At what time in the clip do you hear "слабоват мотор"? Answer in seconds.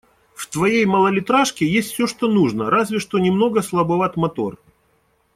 3.61-4.57